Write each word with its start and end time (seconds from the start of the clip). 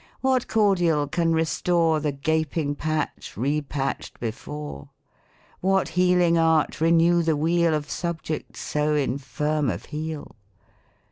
what 0.21 0.47
cordial 0.47 1.05
can 1.05 1.31
restore 1.31 1.99
The 1.99 2.11
gaping 2.11 2.73
patch 2.73 3.35
repatch'd 3.37 4.19
before? 4.19 4.89
What 5.59 5.89
healing 5.89 6.39
art 6.39 6.81
renew 6.81 7.21
the 7.21 7.37
weal 7.37 7.75
Of 7.75 7.87
subject 7.87 8.57
so 8.57 8.95
infirm 8.95 9.69
of 9.69 9.85
heel 9.85 10.35